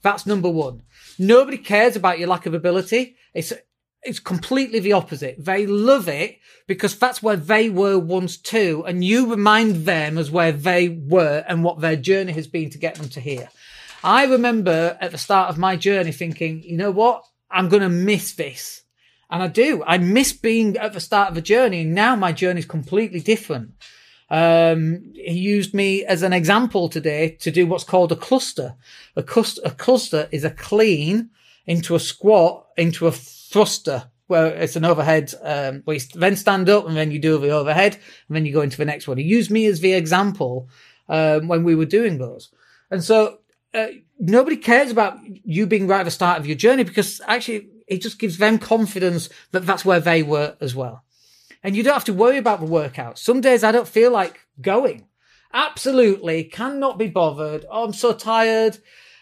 [0.01, 0.81] That's number one.
[1.19, 3.15] Nobody cares about your lack of ability.
[3.35, 3.53] It's
[4.01, 5.43] it's completely the opposite.
[5.43, 10.31] They love it because that's where they were once too, and you remind them as
[10.31, 13.49] where they were and what their journey has been to get them to here.
[14.03, 17.23] I remember at the start of my journey thinking, you know what?
[17.49, 18.83] I'm going to miss this.
[19.29, 19.83] And I do.
[19.85, 21.81] I miss being at the start of a journey.
[21.81, 23.71] And now my journey is completely different.
[24.29, 28.75] Um, he used me as an example today to do what's called a cluster.
[29.15, 31.29] A, cluster, a cluster is a clean
[31.65, 36.69] into a squat into a thruster where it's an overhead, um, where you then stand
[36.69, 37.93] up and then you do the overhead
[38.27, 39.17] and then you go into the next one.
[39.17, 40.69] He used me as the example,
[41.07, 42.49] um, when we were doing those.
[42.89, 43.39] And so,
[43.73, 43.87] uh,
[44.19, 48.01] nobody cares about you being right at the start of your journey because actually it
[48.01, 51.03] just gives them confidence that that's where they were as well.
[51.63, 53.17] And you don't have to worry about the workout.
[53.17, 55.07] Some days I don't feel like going.
[55.53, 57.65] Absolutely cannot be bothered.
[57.69, 58.77] Oh, I'm so tired.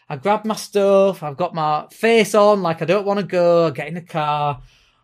[0.10, 1.24] I grab my stuff.
[1.24, 3.68] I've got my face on like I don't want to go.
[3.68, 4.62] I get in the car.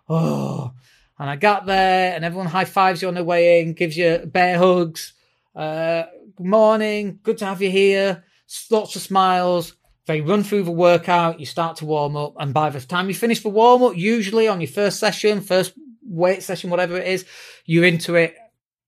[0.09, 0.71] Oh,
[1.19, 4.19] and I got there and everyone high fives you on the way in, gives you
[4.25, 5.13] bear hugs.
[5.55, 6.03] Uh,
[6.35, 7.19] good morning.
[7.23, 8.23] Good to have you here.
[8.71, 9.73] Lots of smiles.
[10.05, 13.13] They run through the workout, you start to warm up, and by the time you
[13.13, 17.25] finish the warm up, usually on your first session, first weight session, whatever it is,
[17.65, 18.33] you're into it.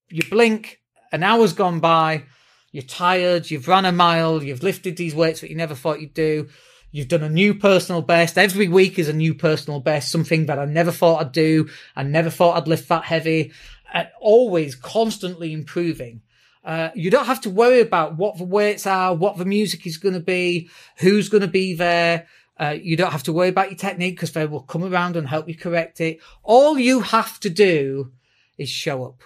[0.08, 0.80] You blink,
[1.12, 2.24] an hour's gone by,
[2.72, 6.14] you're tired, you've run a mile, you've lifted these weights that you never thought you'd
[6.14, 6.48] do.
[6.90, 8.38] You've done a new personal best.
[8.38, 11.68] Every week is a new personal best, something that I never thought I'd do.
[11.94, 13.52] I never thought I'd lift that heavy.
[13.92, 16.22] And always constantly improving.
[16.64, 19.96] Uh, you don't have to worry about what the weights are, what the music is
[19.96, 22.26] going to be, who's going to be there.
[22.58, 25.28] Uh, you don't have to worry about your technique because they will come around and
[25.28, 26.18] help you correct it.
[26.42, 28.12] All you have to do
[28.58, 29.22] is show up.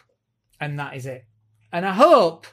[0.61, 1.27] And that is it.
[1.73, 2.47] And I hope,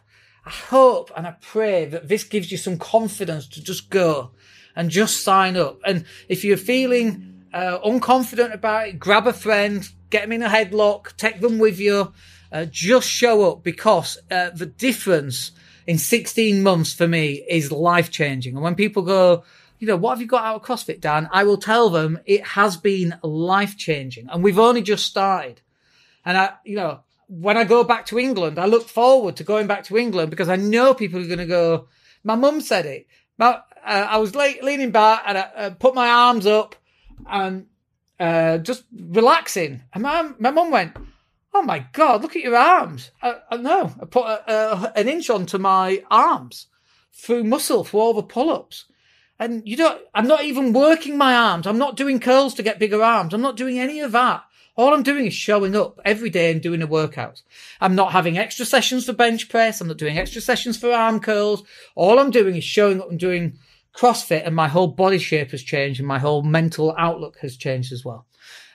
[0.43, 4.31] I hope and I pray that this gives you some confidence to just go
[4.75, 5.79] and just sign up.
[5.85, 10.49] And if you're feeling uh, unconfident about it, grab a friend, get them in a
[10.49, 12.11] headlock, take them with you
[12.51, 15.51] Uh, just show up because uh, the difference
[15.87, 18.55] in 16 months for me is life changing.
[18.55, 19.43] And when people go,
[19.79, 21.29] you know, what have you got out of CrossFit, Dan?
[21.31, 25.61] I will tell them it has been life changing and we've only just started.
[26.23, 29.65] And I, you know, when I go back to England, I look forward to going
[29.65, 31.87] back to England because I know people are going to go,
[32.23, 33.07] my mum said it.
[33.37, 36.75] My, uh, I was late, leaning back and I uh, put my arms up
[37.27, 37.65] and
[38.19, 39.81] uh, just relaxing.
[39.93, 40.95] And my, my mum went,
[41.53, 43.11] Oh my God, look at your arms.
[43.21, 43.93] I, I know.
[44.01, 46.67] I put a, a, an inch onto my arms
[47.11, 48.85] through muscle for all the pull ups.
[49.37, 51.67] And you don't, I'm not even working my arms.
[51.67, 53.33] I'm not doing curls to get bigger arms.
[53.33, 54.43] I'm not doing any of that.
[54.77, 57.41] All I'm doing is showing up every day and doing a workout.
[57.81, 59.81] I'm not having extra sessions for bench press.
[59.81, 61.63] I'm not doing extra sessions for arm curls.
[61.95, 63.57] All I'm doing is showing up and doing
[63.95, 67.91] CrossFit and my whole body shape has changed and my whole mental outlook has changed
[67.91, 68.25] as well.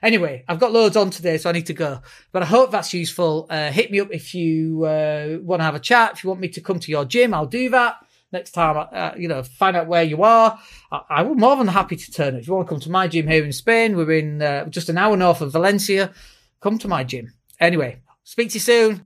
[0.02, 2.00] Anyway, I've got loads on today, so I need to go.
[2.32, 3.46] But I hope that's useful.
[3.50, 6.12] Uh, hit me up if you uh, want to have a chat.
[6.12, 7.96] If you want me to come to your gym, I'll do that.
[8.32, 10.58] Next time, uh, you know, find out where you are.
[10.90, 12.40] I, I will more than happy to turn it.
[12.40, 14.88] If you want to come to my gym here in Spain, we're in uh, just
[14.88, 16.12] an hour north of Valencia.
[16.60, 17.32] Come to my gym.
[17.60, 19.04] Anyway, speak to you soon.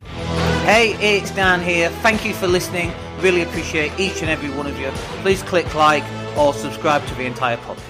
[0.65, 1.91] Hey, it's Dan here.
[2.03, 2.93] Thank you for listening.
[3.21, 4.91] Really appreciate each and every one of you.
[5.23, 6.05] Please click like
[6.37, 7.90] or subscribe to the entire podcast.